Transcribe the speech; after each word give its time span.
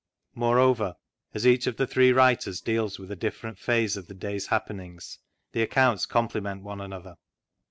Moreover, 0.33 0.95
as 1.35 1.45
each 1.45 1.67
of 1.67 1.77
the 1.77 1.85
three 1.85 2.11
writers 2.11 2.59
deals 2.59 2.97
with 2.97 3.11
a 3.11 3.15
different 3.15 3.59
[diase 3.59 4.01
<^ 4.03 4.07
the 4.07 4.15
day's 4.15 4.47
happen 4.47 4.79
ings, 4.79 5.19
the 5.51 5.61
accounts 5.61 6.07
complement 6.07 6.63
one 6.63 6.81
another. 6.81 7.17